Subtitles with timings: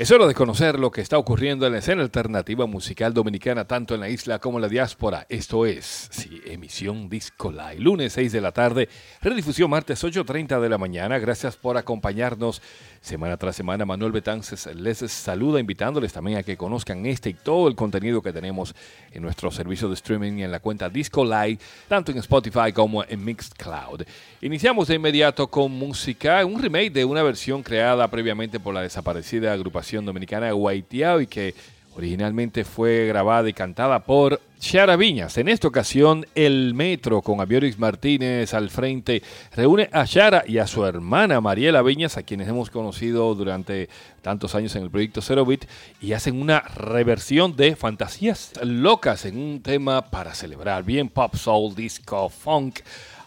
[0.00, 3.94] Es hora de conocer lo que está ocurriendo en la escena alternativa musical dominicana, tanto
[3.94, 5.26] en la isla como en la diáspora.
[5.28, 8.88] Esto es, sí, emisión Disco Live, lunes 6 de la tarde,
[9.20, 11.18] redifusión martes 8.30 de la mañana.
[11.18, 12.62] Gracias por acompañarnos
[13.02, 13.84] semana tras semana.
[13.84, 18.32] Manuel Betances les saluda, invitándoles también a que conozcan este y todo el contenido que
[18.32, 18.74] tenemos
[19.12, 21.58] en nuestro servicio de streaming y en la cuenta Disco Live,
[21.88, 24.00] tanto en Spotify como en Mixcloud.
[24.40, 29.52] Iniciamos de inmediato con música, un remake de una versión creada previamente por la desaparecida
[29.52, 31.54] agrupación dominicana Guaitiao y que
[31.94, 35.36] originalmente fue grabada y cantada por Chiara Viñas.
[35.38, 39.22] En esta ocasión, el Metro, con Avioris Martínez al frente,
[39.54, 43.88] reúne a Chiara y a su hermana Mariela Viñas, a quienes hemos conocido durante
[44.22, 45.64] tantos años en el proyecto Zero Beat,
[46.00, 51.74] y hacen una reversión de Fantasías Locas en un tema para celebrar bien pop, soul,
[51.74, 52.80] disco, funk.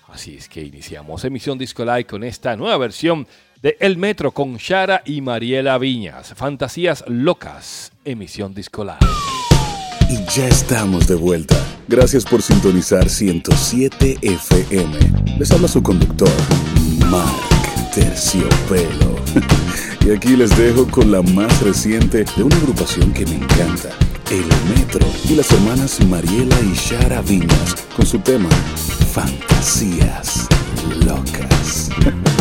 [0.08, 3.28] Así es que iniciamos emisión Disco Live con esta nueva versión
[3.64, 6.34] de El Metro con Shara y Mariela Viñas.
[6.36, 9.00] Fantasías locas, emisión discolar.
[10.10, 11.56] Y ya estamos de vuelta.
[11.88, 14.98] Gracias por sintonizar 107 FM.
[15.40, 16.30] Les habla su conductor,
[17.10, 17.32] Mark
[17.96, 19.16] Terciopelo.
[20.06, 23.90] y aquí les dejo con la más reciente de una agrupación que me encanta.
[24.30, 28.50] El Metro y las hermanas Mariela y Shara Viñas con su tema
[29.14, 30.50] Fantasías
[31.06, 31.90] Locas.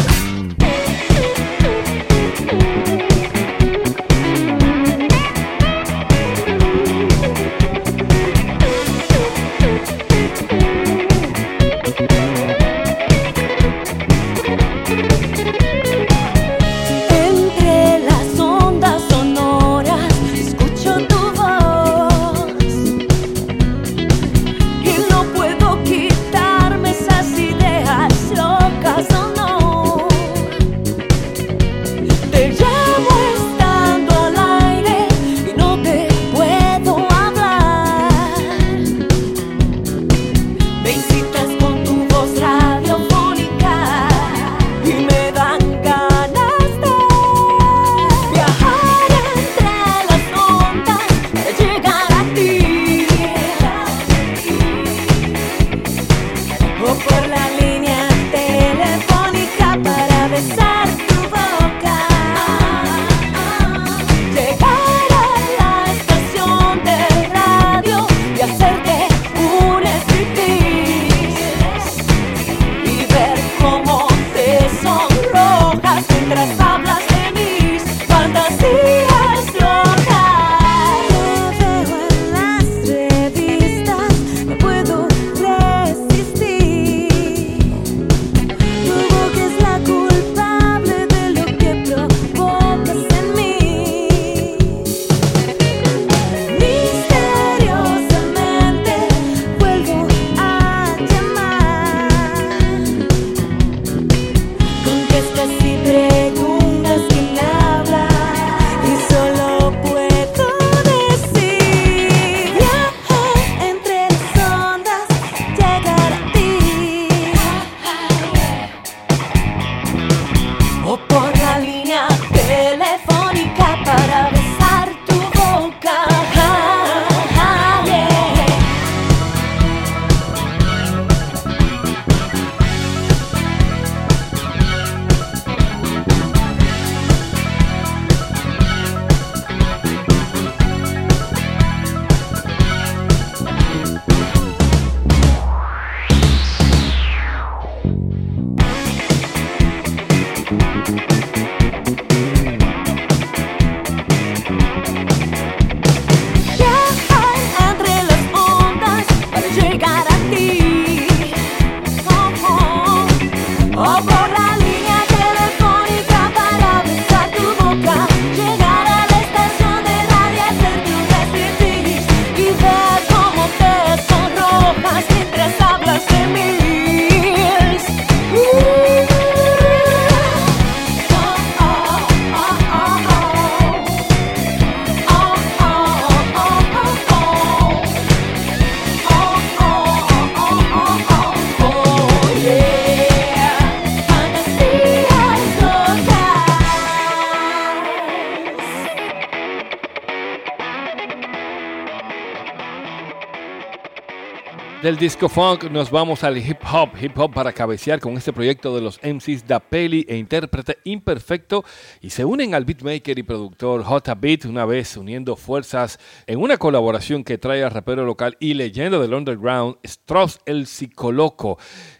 [204.83, 208.75] Del disco funk nos vamos al hip hop, hip hop para cabecear con este proyecto
[208.75, 211.65] de los MCs Da Peli e intérprete imperfecto
[212.01, 216.57] y se unen al beatmaker y productor J Beat una vez uniendo fuerzas en una
[216.57, 221.59] colaboración que trae al rapero local y leyenda del underground Strauss el Psicoloco.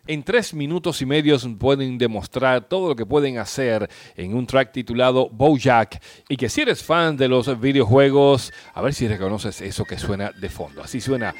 [0.09, 4.73] En tres minutos y medio pueden demostrar todo lo que pueden hacer en un track
[4.73, 9.85] titulado Bojack y que si eres fan de los videojuegos, a ver si reconoces eso
[9.85, 10.83] que suena de fondo.
[10.83, 11.33] Así suena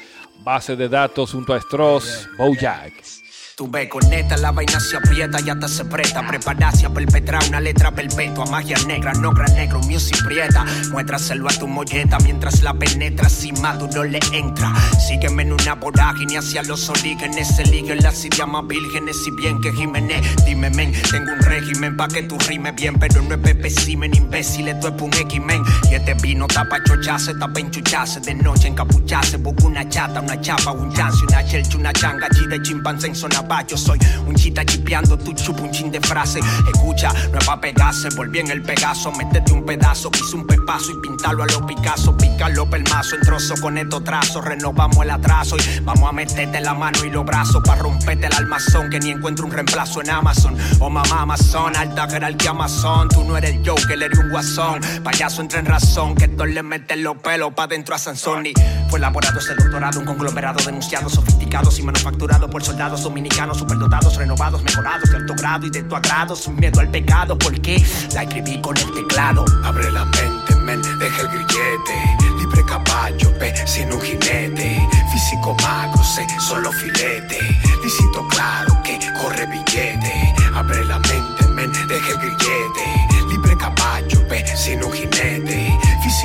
[0.43, 3.22] base de datos junto a Stross, Bojack.
[3.55, 6.25] Tu ve con neta, la vaina se aprieta y hasta se presta.
[6.25, 8.45] Preparacia perpetrar una letra perpetua.
[8.47, 10.65] Magia negra, no gran negro, music prieta.
[10.91, 13.29] Muéstraselo a tu molleta mientras la penetra.
[13.29, 14.73] Si maduro le entra.
[15.07, 17.55] Sígueme en una vorágine hacia los orígenes.
[17.55, 19.23] Se liguen las idiomas vírgenes.
[19.23, 20.91] Si bien que Jiménez, dime men.
[21.11, 22.97] Tengo un régimen pa' que tú rime bien.
[22.97, 24.67] Pero no es Pepe Simen, imbécil.
[24.69, 25.61] Esto es un X-Men.
[25.91, 28.19] Y este vino tapa chochase, tapa enchuchase.
[28.21, 29.37] De noche encapuchase.
[29.37, 32.27] Busco una chata, una chapa, un chance, una chelcha, una changa.
[32.29, 36.39] Chida chimpancé en zona yo soy un chita chipeando, tu chup un chin de frase.
[36.73, 39.11] Escucha, no es pa' pegarse, volví en el pegazo.
[39.11, 42.15] Métete un pedazo, quise un pepazo y pintarlo a los Picasso.
[42.17, 44.43] Pícalo pelmazo en trozo con estos trazos.
[44.43, 48.33] Renovamos el atraso y vamos a meterte la mano y los brazos para romperte el
[48.33, 48.89] almazón.
[48.89, 50.57] Que ni encuentro un reemplazo en Amazon.
[50.79, 53.09] Oh mamá Amazon, alta jerarquía Amazon.
[53.09, 54.81] Tú no eres yo, que le un guasón.
[55.03, 58.53] Payaso entra en razón, que todos le meten los pelos pa' dentro a Sansoni.
[58.89, 64.63] Fue elaborado ese doctorado, un conglomerado denunciado, sofisticados y manufacturado por soldados dominicanos superdotados, renovados,
[64.63, 67.83] mejorados de alto grado y de tu agrado, sin miedo al pecado, porque
[68.13, 69.43] la escribí con el teclado.
[69.63, 71.95] Abre la mente, men, deja el grillete,
[72.37, 77.39] libre caballo, ve, sin un jinete, físico magro, sé, solo filete,
[77.83, 84.45] lícito claro que corre billete, abre la mente, men, deja el grillete, libre caballo, ve,
[84.55, 85.62] sin un jinete,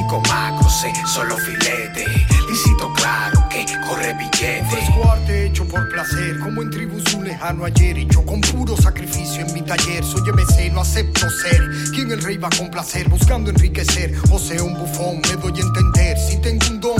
[0.08, 2.04] físico magro, sé, solo filete,
[2.48, 4.78] lícito claro que corre billete
[5.48, 9.62] hecho por placer, como en tribus un lejano ayer, hecho con puro sacrificio en mi
[9.62, 10.04] taller.
[10.04, 14.14] Soy MC, no acepto ser quien el rey va a complacer, buscando enriquecer.
[14.30, 16.18] O sea, un bufón, me doy a entender.
[16.18, 16.97] Si tengo un don y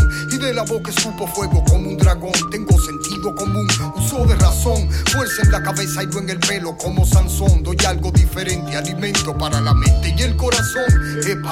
[0.49, 5.43] de la boca escupo fuego como un dragón, tengo sentido común, uso de razón, fuerza
[5.43, 7.63] en la cabeza y no en el pelo, como Sansón.
[7.63, 10.87] Doy algo diferente, alimento para la mente y el corazón.
[11.27, 11.45] Hip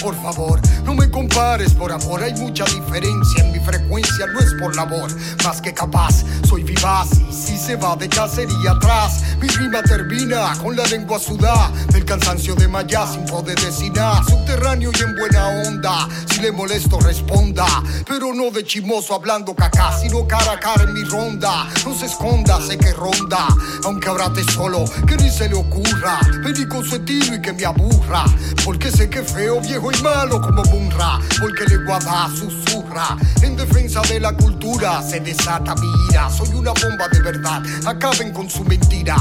[0.00, 4.54] por favor, no me compares por amor, hay mucha diferencia en mi frecuencia, no es
[4.60, 5.10] por labor,
[5.42, 7.08] más que capaz soy vivaz.
[7.28, 12.04] Y si se va de cacería atrás, mi rima termina con la lengua sudada del
[12.04, 14.22] cansancio de Maya sin poder decir nada.
[14.22, 17.66] Subterráneo y en buena onda, si le molesto responda,
[18.06, 21.68] pero no de chimoso hablando caca, sino cara a cara en mi ronda.
[21.84, 23.48] No se esconda, sé que ronda,
[23.84, 26.20] aunque ahora solo, que ni se le ocurra.
[26.42, 28.24] Vení con su estilo y que me aburra,
[28.64, 33.16] porque sé que feo, viejo y malo como Munra, porque le guada susurra.
[33.42, 37.62] En defensa de la cultura se desata mi ira soy una bomba de verdad.
[37.86, 39.16] Acaben con su mentira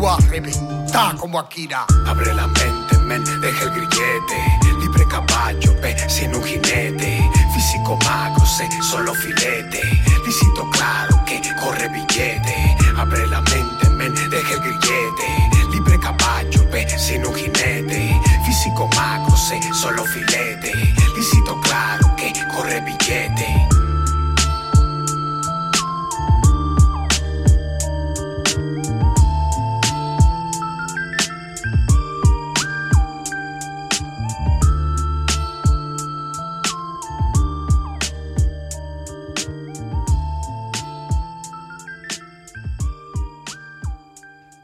[0.00, 0.18] o a
[1.18, 1.86] como Akira.
[2.06, 4.78] Abre la mente, men, deja el grillete.
[4.80, 7.30] Libre caballo, ve, sin un jinete.
[7.58, 9.80] Físico magro, sé, solo filete.
[10.24, 12.76] Lícito claro que corre billete.
[12.96, 15.68] Abre la mente, men, deja el grillete.
[15.72, 18.16] Libre caballo, ve, sin un jinete.
[18.46, 20.72] Físico magro, sé, solo filete.
[21.16, 23.77] Lícito claro que corre billete.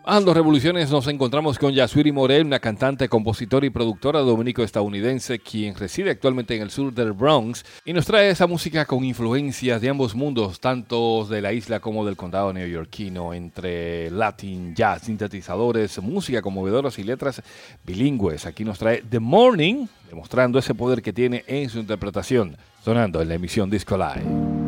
[0.07, 6.11] Ando Revoluciones nos encontramos con Yasuri Morel, una cantante, compositora y productora dominico-estadounidense quien reside
[6.11, 10.15] actualmente en el sur del Bronx y nos trae esa música con influencias de ambos
[10.15, 16.99] mundos, tanto de la isla como del condado neoyorquino, entre latin, jazz, sintetizadores, música conmovedoras
[16.99, 17.41] y letras
[17.83, 18.45] bilingües.
[18.45, 23.29] Aquí nos trae The Morning, demostrando ese poder que tiene en su interpretación, sonando en
[23.31, 24.64] la emisión Disco Live.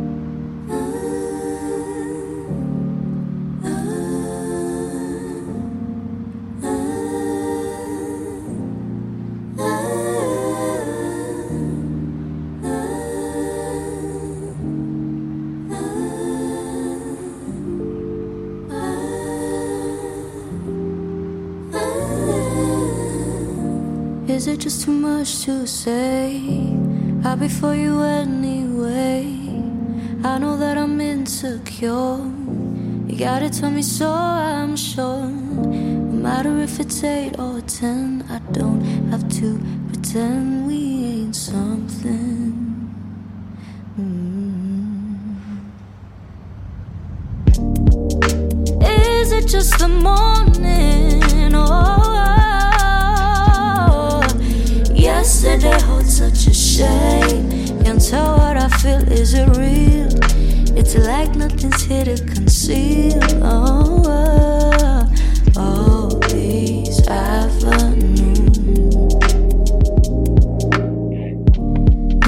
[25.86, 26.42] Say?
[27.24, 29.22] I'll be for you anyway.
[30.30, 32.18] I know that I'm insecure.
[33.08, 35.28] You gotta tell me so, I'm sure.
[36.10, 39.48] No matter if it's eight or ten, I don't have to
[39.88, 40.80] pretend we
[41.12, 42.52] ain't something.
[43.96, 44.36] Mm.
[49.38, 50.35] it just the morning?
[59.26, 60.08] Is it real?
[60.78, 63.18] It's like nothing's here to conceal.
[63.42, 65.10] Oh, oh
[65.56, 68.56] all these avenues.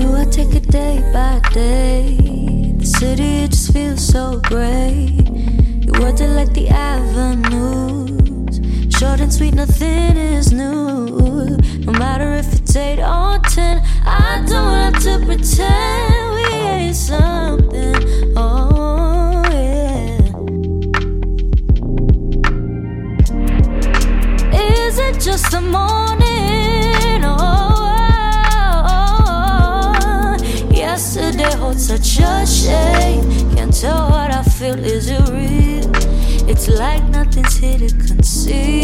[0.01, 2.17] You I take it day by day.
[2.79, 5.29] The city it just feels so great.
[5.87, 8.59] You worked it like the avenues.
[8.99, 9.78] Short and sweet, nothing
[34.99, 36.51] is it real?
[36.51, 38.78] It's like nothing's here to conceal.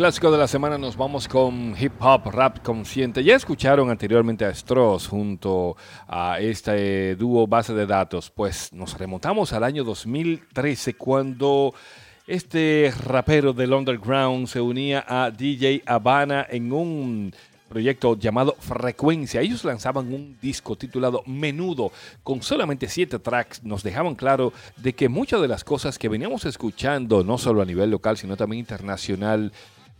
[0.00, 3.22] Clásico de la semana nos vamos con hip hop rap consciente.
[3.22, 5.76] Ya escucharon anteriormente a Stross junto
[6.08, 8.30] a este dúo base de datos.
[8.30, 11.74] Pues nos remontamos al año 2013 cuando
[12.26, 17.34] este rapero del underground se unía a DJ Habana en un
[17.68, 19.42] proyecto llamado Frecuencia.
[19.42, 21.92] Ellos lanzaban un disco titulado Menudo
[22.22, 23.62] con solamente siete tracks.
[23.64, 27.66] Nos dejaban claro de que muchas de las cosas que veníamos escuchando, no solo a
[27.66, 29.52] nivel local, sino también internacional,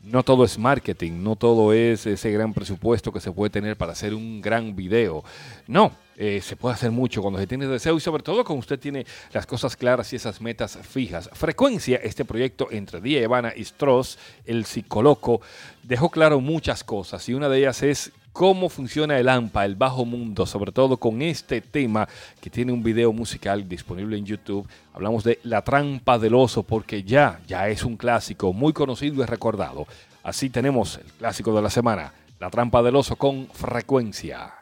[0.03, 3.93] no todo es marketing, no todo es ese gran presupuesto que se puede tener para
[3.93, 5.23] hacer un gran video.
[5.67, 8.79] No, eh, se puede hacer mucho cuando se tiene deseo y sobre todo cuando usted
[8.79, 11.29] tiene las cosas claras y esas metas fijas.
[11.33, 15.41] Frecuencia, este proyecto entre Día Evana y Stross, el psicoloco,
[15.83, 20.05] dejó claro muchas cosas y una de ellas es cómo funciona el AMPA, el bajo
[20.05, 22.09] mundo, sobre todo con este tema
[22.41, 24.69] que tiene un video musical disponible en YouTube.
[24.93, 29.27] Hablamos de La trampa del oso porque ya, ya es un clásico muy conocido y
[29.27, 29.87] recordado.
[30.23, 34.55] Así tenemos el clásico de la semana, La trampa del oso con frecuencia.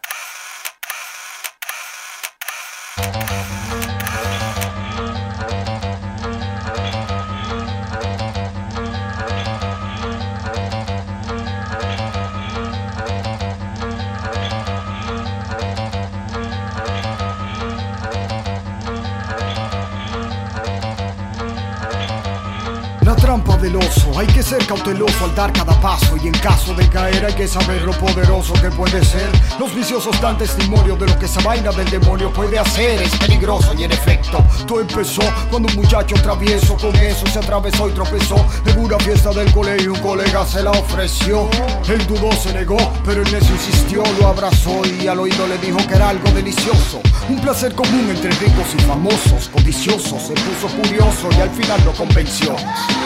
[24.17, 27.49] Hay que ser cauteloso al dar cada paso y en caso de caer hay que
[27.49, 29.29] saber lo poderoso que puede ser.
[29.59, 33.75] Los viciosos dan testimonio de lo que esa vaina del demonio puede hacer, es peligroso
[33.77, 38.37] y en efecto, todo empezó cuando un muchacho travieso con eso se atravesó y tropezó
[38.65, 41.49] en una fiesta del colegio, un colega se la ofreció.
[41.88, 45.79] Él dudó, se negó, pero el necio insistió, lo abrazó y al oído le dijo
[45.88, 47.00] que era algo delicioso.
[47.29, 51.93] Un placer común entre ricos y famosos, codicioso, se puso curioso y al final lo
[51.93, 52.55] convenció.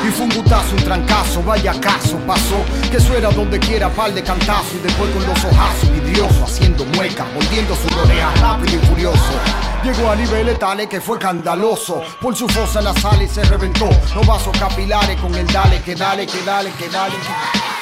[0.06, 0.41] Y fue un
[0.72, 2.56] un trancazo, vaya caso pasó.
[2.90, 6.84] Que eso era donde quiera, pal de cantazo Y después con los ojazos, vidrioso, haciendo
[6.84, 9.32] muecas Volviendo su oreja rápido y furioso.
[9.82, 12.02] Llegó a niveles tales que fue escandaloso.
[12.20, 13.88] Por su fosa nasal y se reventó.
[14.14, 17.81] Los vasos capilares con el dale, que dale, que dale, que dale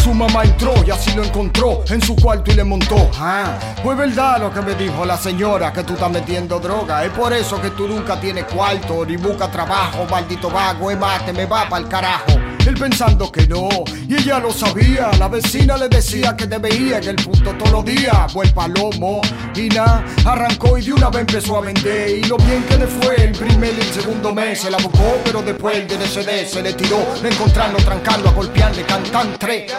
[0.00, 3.10] su mamá entró y así lo encontró en su cuarto y le montó.
[3.18, 7.04] Ah, fue verdad lo que me dijo la señora, que tú estás metiendo droga.
[7.04, 11.32] Es por eso que tú nunca tienes cuarto, ni busca trabajo, maldito vago, es mate,
[11.32, 12.49] me va pa'l carajo.
[12.66, 13.68] Él pensando que no,
[14.08, 15.10] y ella lo sabía.
[15.18, 18.32] La vecina le decía que te veía en el punto todos los días.
[18.32, 19.20] Fue el palomo,
[19.54, 22.18] y nada, arrancó y de una vez empezó a vender.
[22.18, 24.60] Y lo bien que le fue el primer y el segundo mes.
[24.60, 26.98] Se la buscó, pero después el DNCD se le tiró.
[27.22, 29.72] De encontrarlo, trancarlo, a golpearle, cantan tres.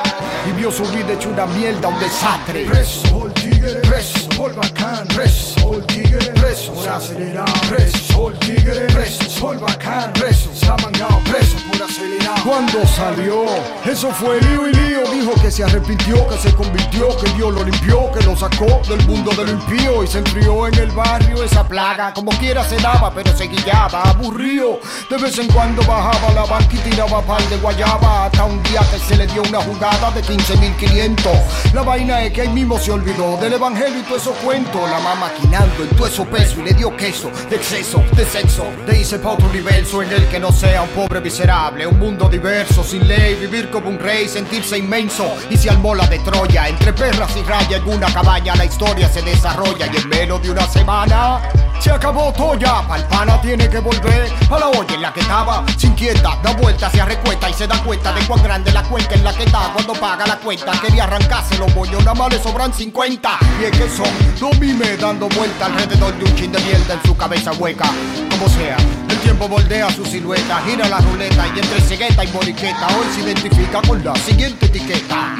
[0.49, 2.65] Y vio su vida hecho una mierda, un desastre.
[2.65, 8.87] Preso, el tigre, preso, el bacán, preso, el tigre, preso, por acelerar, preso, el tigre,
[8.93, 10.49] preso, el bacán, preso,
[10.83, 12.43] mangado, preso por acelerar.
[12.43, 13.45] cuando salió.
[13.85, 15.01] Eso fue lío y lío.
[15.11, 19.05] Dijo que se arrepintió, que se convirtió, que Dios lo limpió, que lo sacó del
[19.07, 22.13] mundo del impío y se enfrió en el barrio esa plaga.
[22.13, 24.79] Como quiera se daba, pero se guillaba, aburrido.
[25.09, 28.25] De vez en cuando bajaba la banca y tiraba pan de guayaba.
[28.25, 31.73] Hasta un día que se le dio una jugada de 15.500.
[31.73, 34.79] La vaina es que ahí mismo se olvidó del evangelio y todo eso cuento.
[34.87, 38.65] La mamá maquinando en todo eso peso y le dio queso de exceso, de sexo.
[38.85, 41.85] De irse pa' otro universo en el que no sea un pobre miserable.
[41.85, 45.35] Un mundo diverso, sin ley, vivir como un rey, sentirse inmenso.
[45.49, 49.21] Y se armó de Troya, entre perras y raya en una cabaña la historia se
[49.21, 51.41] desarrolla y en menos de una semana
[51.79, 52.81] se acabó Toya.
[52.87, 56.89] Palpana tiene que volver a la olla en la que estaba, sin quieta, da vuelta,
[56.89, 59.71] se arrecueta y se da cuenta de cuán grande la cuenta en la que está
[59.73, 60.71] cuando paga la cuenta.
[60.79, 63.39] Quería arrancarse los bollos, nada más le sobran 50.
[63.59, 64.51] Y es que son dos
[64.99, 67.85] dando vuelta alrededor de un chin de mierda en su cabeza hueca.
[68.31, 68.77] Como sea,
[69.09, 73.21] el tiempo moldea su silueta, gira la ruleta y entre cegueta y moriqueta hoy se
[73.21, 75.35] identifica con la siguiente etiqueta.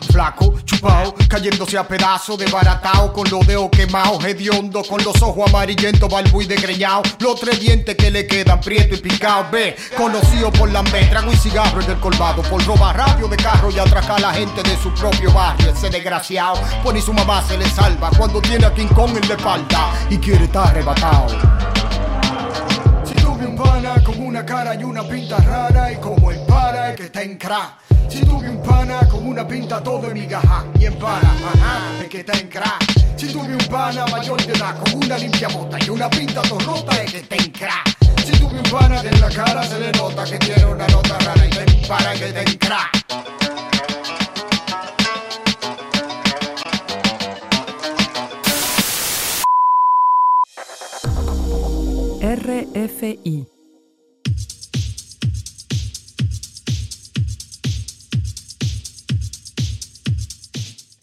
[0.00, 6.08] Flaco, chupao, cayéndose a pedazo, baratao con los dedos quemados, hediondo, con los ojos amarillentos,
[6.08, 10.70] balbu y degreñado, los tres dientes que le quedan prieto y picado, ve, conocido por
[10.70, 14.20] la trago y cigarro en el colmado, por robar radio de carro y atracar a
[14.20, 18.40] la gente de su propio barrio, ese desgraciado, pues su mamá se le salva cuando
[18.40, 21.75] tiene a King Kong en la espalda y quiere estar arrebatado.
[24.36, 27.78] Una cara y una pinta rara y como el para el que está en crack
[28.06, 32.08] si tuve un pana con una pinta todo en migaja y en pana, ajá, es
[32.10, 32.84] que está en crack.
[33.16, 36.58] Si tuve un pana mayor de edad con una limpia bota y una pinta todo
[36.60, 37.96] rota, es que está en crack.
[38.24, 41.18] Si tuve un pana que en la cara se le nota que tiene una nota
[41.18, 43.06] rara y te para que está en crack.
[52.20, 53.55] RFI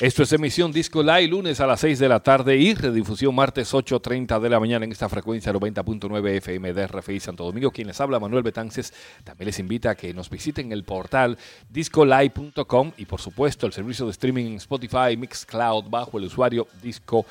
[0.03, 3.73] Esto es emisión Disco Live, lunes a las 6 de la tarde y redifusión martes
[3.73, 7.71] 8.30 de la mañana en esta frecuencia 90.9 FM de RFI Santo Domingo.
[7.71, 8.93] Quien les habla, Manuel Betances,
[9.23, 11.37] también les invita a que nos visiten el portal
[11.69, 17.25] discolive.com y por supuesto el servicio de streaming en Spotify, Mixcloud bajo el usuario Disco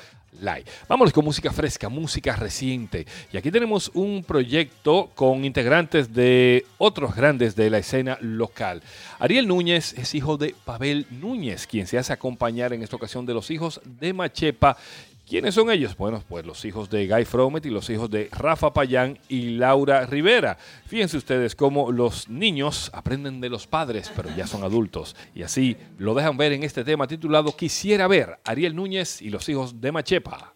[0.87, 3.05] Vámonos con música fresca, música reciente.
[3.31, 8.81] Y aquí tenemos un proyecto con integrantes de otros grandes de la escena local.
[9.19, 13.33] Ariel Núñez es hijo de Pavel Núñez, quien se hace acompañar en esta ocasión de
[13.33, 14.77] los hijos de Machepa
[15.27, 15.95] ¿Quiénes son ellos?
[15.95, 20.05] Bueno, pues los hijos de Guy Fromet y los hijos de Rafa Payán y Laura
[20.05, 20.57] Rivera.
[20.85, 25.15] Fíjense ustedes cómo los niños aprenden de los padres, pero ya son adultos.
[25.33, 29.47] Y así lo dejan ver en este tema titulado Quisiera ver Ariel Núñez y los
[29.47, 30.55] hijos de Machepa.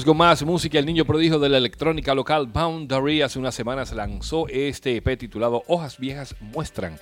[0.00, 0.78] Vamos con más música.
[0.78, 5.62] El niño prodigio de la electrónica local Boundary hace unas semanas lanzó este EP titulado
[5.66, 6.98] Hojas Viejas Muestran.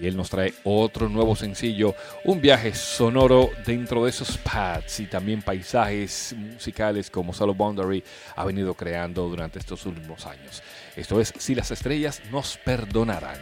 [0.00, 5.06] Y él nos trae otro nuevo sencillo, un viaje sonoro dentro de esos pads y
[5.08, 8.02] también paisajes musicales como Solo Boundary
[8.34, 10.62] ha venido creando durante estos últimos años.
[10.96, 13.38] Esto es Si las estrellas nos perdonarán.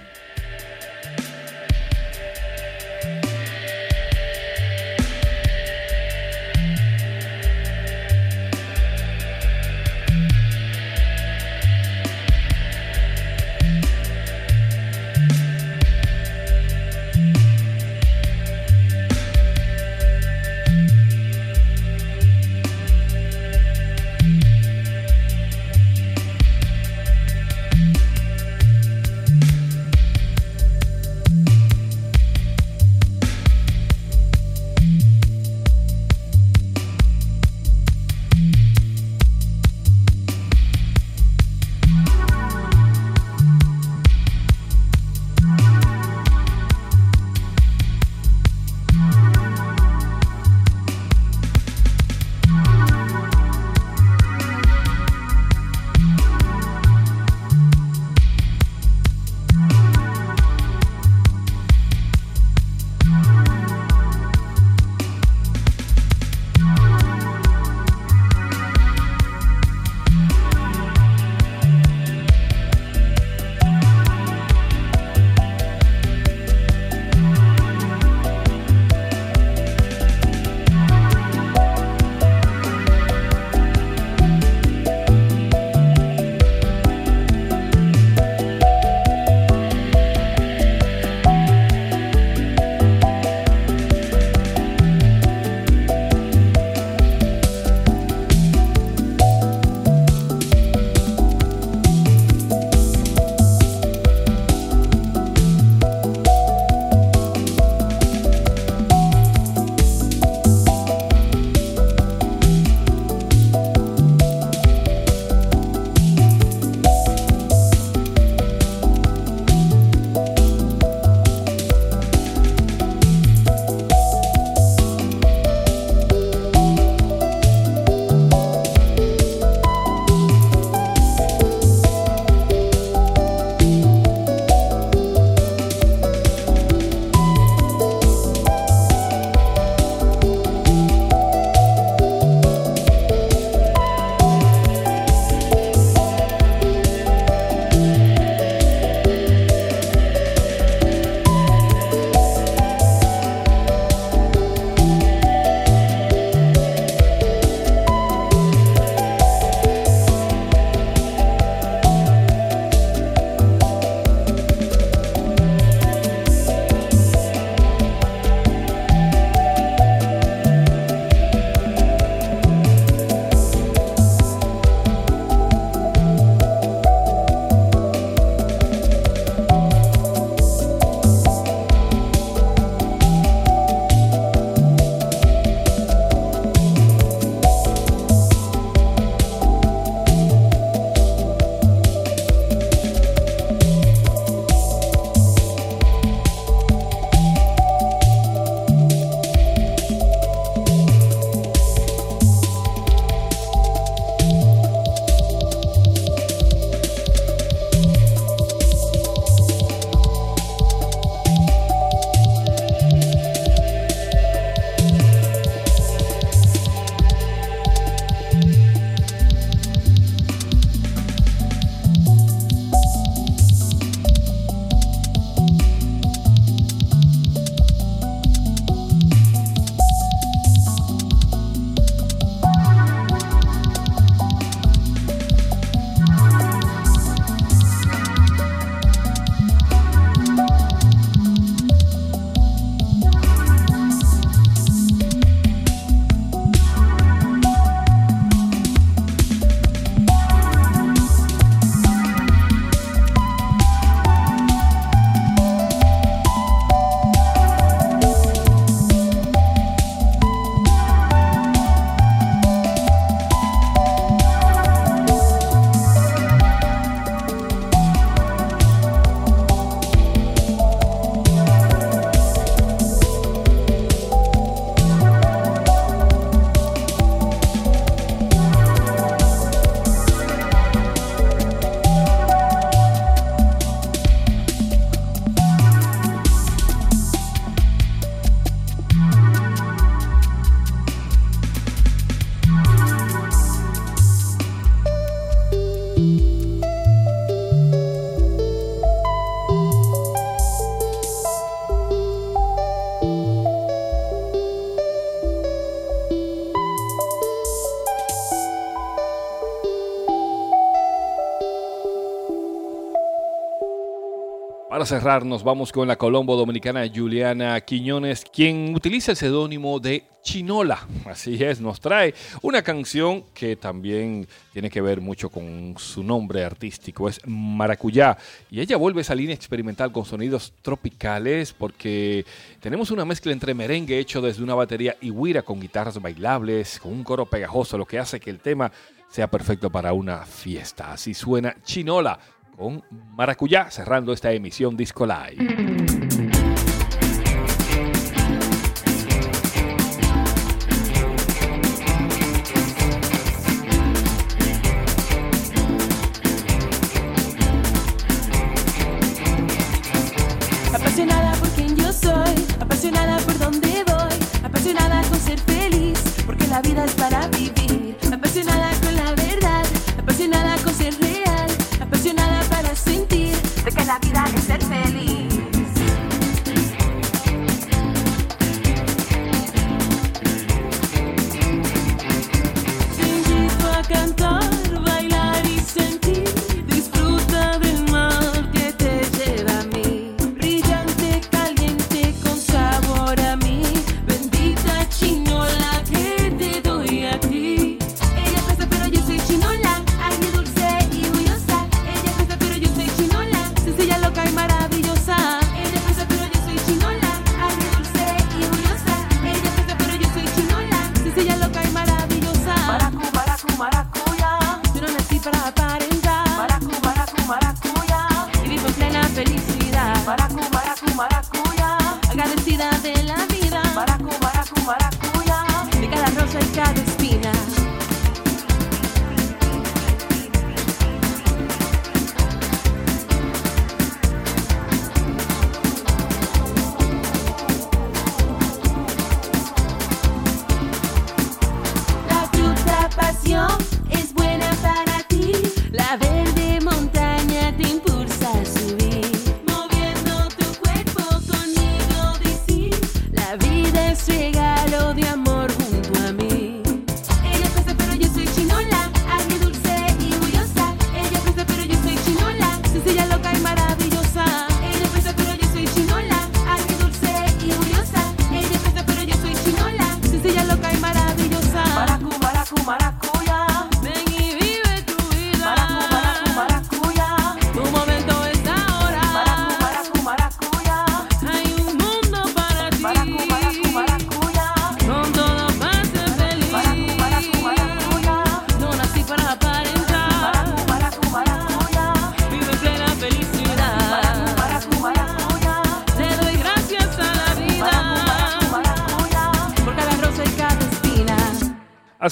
[314.86, 320.86] Cerrar, nos vamos con la colombo dominicana Juliana Quiñones, quien utiliza el seudónimo de Chinola.
[321.06, 326.44] Así es, nos trae una canción que también tiene que ver mucho con su nombre
[326.44, 328.16] artístico, es Maracuyá.
[328.48, 332.24] Y ella vuelve a esa línea experimental con sonidos tropicales porque
[332.60, 336.92] tenemos una mezcla entre merengue hecho desde una batería y huira con guitarras bailables, con
[336.92, 338.70] un coro pegajoso, lo que hace que el tema
[339.10, 340.92] sea perfecto para una fiesta.
[340.92, 342.18] Así suena Chinola
[342.56, 345.95] con Maracuyá, cerrando esta emisión Disco Live.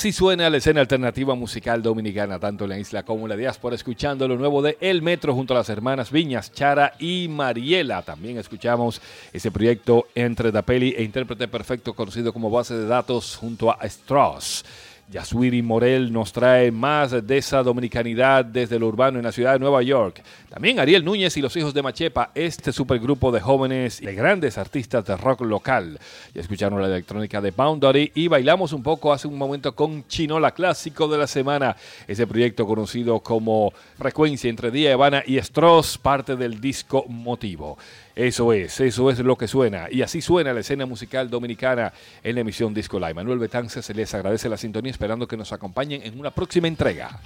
[0.04, 3.74] Así suena la escena alternativa musical dominicana, tanto en la isla como en la diáspora,
[3.74, 8.02] escuchando lo nuevo de El Metro junto a las hermanas Viñas, Chara y Mariela.
[8.02, 9.00] También escuchamos
[9.32, 14.62] ese proyecto entre Dapeli e Intérprete Perfecto, conocido como base de datos junto a Strauss.
[15.10, 19.58] Yasuiri Morel nos trae más de esa dominicanidad desde lo urbano en la ciudad de
[19.58, 20.22] Nueva York.
[20.48, 24.56] También Ariel Núñez y los hijos de Machepa, este supergrupo de jóvenes y de grandes
[24.56, 25.98] artistas de rock local.
[26.34, 30.52] Ya escucharon la electrónica de Boundary y bailamos un poco hace un momento con Chinola,
[30.52, 31.76] clásico de la semana.
[32.08, 37.76] Ese proyecto conocido como Frecuencia entre Día Habana y Stross, parte del disco Motivo.
[38.16, 39.88] Eso es, eso es lo que suena.
[39.90, 43.14] Y así suena la escena musical dominicana en la emisión Disco Live.
[43.14, 47.20] Manuel Betance se les agradece la sintonía esperando que nos acompañen en una próxima entrega.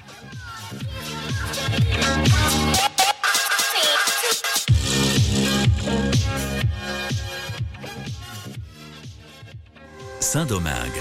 [10.20, 11.01] Saint-Domingue.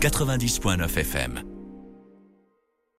[0.00, 1.53] 90.9 FM.